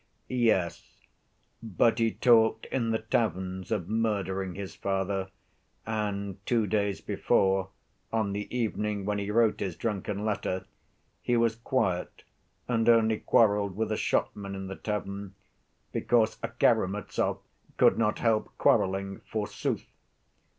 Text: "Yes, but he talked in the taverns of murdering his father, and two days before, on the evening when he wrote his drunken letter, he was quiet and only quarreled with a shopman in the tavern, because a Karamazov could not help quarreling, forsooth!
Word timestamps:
"Yes, 0.29 0.97
but 1.61 1.99
he 1.99 2.09
talked 2.11 2.65
in 2.71 2.89
the 2.89 2.97
taverns 2.97 3.69
of 3.71 3.87
murdering 3.87 4.55
his 4.55 4.73
father, 4.73 5.29
and 5.85 6.43
two 6.47 6.65
days 6.65 7.01
before, 7.01 7.69
on 8.11 8.33
the 8.33 8.47
evening 8.49 9.05
when 9.05 9.19
he 9.19 9.29
wrote 9.29 9.59
his 9.59 9.75
drunken 9.75 10.25
letter, 10.25 10.65
he 11.21 11.37
was 11.37 11.55
quiet 11.55 12.23
and 12.67 12.89
only 12.89 13.19
quarreled 13.19 13.75
with 13.75 13.91
a 13.91 13.95
shopman 13.95 14.55
in 14.55 14.65
the 14.65 14.75
tavern, 14.75 15.35
because 15.91 16.39
a 16.41 16.47
Karamazov 16.47 17.39
could 17.77 17.99
not 17.99 18.17
help 18.17 18.49
quarreling, 18.57 19.19
forsooth! 19.29 19.85